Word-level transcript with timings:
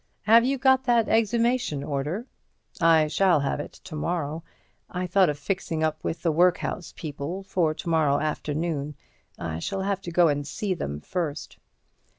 Have 0.23 0.43
you 0.43 0.57
got 0.57 0.85
that 0.85 1.07
exhumation 1.07 1.83
order?" 1.83 2.25
"I 2.81 3.05
shall 3.07 3.41
have 3.41 3.59
it 3.59 3.73
to 3.83 3.95
morrow. 3.95 4.43
I 4.89 5.05
thought 5.05 5.29
of 5.29 5.37
fixing 5.37 5.83
up 5.83 6.03
with 6.03 6.23
the 6.23 6.31
workhouse 6.31 6.91
people 6.97 7.43
for 7.43 7.75
to 7.75 7.87
morrow 7.87 8.19
afternoon. 8.19 8.95
I 9.37 9.59
shall 9.59 9.83
have 9.83 10.01
to 10.01 10.11
go 10.11 10.27
and 10.27 10.47
see 10.47 10.73
them 10.73 11.01
first." 11.01 11.59